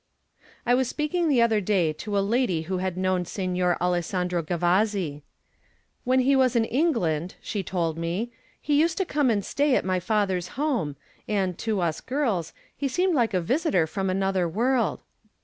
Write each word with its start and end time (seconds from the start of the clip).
II 0.41 0.45
I 0.65 0.73
was 0.73 0.87
speaking 0.89 1.29
the 1.29 1.43
other 1.43 1.61
day 1.61 1.93
to 1.93 2.17
a 2.17 2.25
lady 2.27 2.63
who 2.63 2.79
had 2.79 2.97
known 2.97 3.23
Signor 3.23 3.77
Alessandro 3.79 4.41
Gavazzi. 4.41 5.21
'When 6.05 6.21
he 6.21 6.35
was 6.35 6.55
in 6.55 6.65
England,' 6.65 7.35
she 7.39 7.61
told 7.61 7.99
me, 7.99 8.31
'he 8.59 8.79
used 8.81 8.97
to 8.97 9.05
come 9.05 9.29
and 9.29 9.45
stay 9.45 9.75
at 9.75 9.85
my 9.85 9.99
father's 9.99 10.47
home, 10.57 10.95
and, 11.27 11.55
to 11.59 11.81
us 11.81 12.01
girls, 12.01 12.51
he 12.75 12.87
seemed 12.87 13.13
like 13.13 13.35
a 13.35 13.39
visitor 13.41 13.85
from 13.85 14.09
another 14.09 14.49
world.' 14.49 15.01